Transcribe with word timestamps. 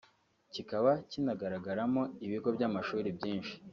kikaba 0.53 0.91
kinagaragaramo 1.09 2.03
ibigo 2.25 2.49
by’amashuri 2.55 3.07
byinshi 3.17 3.53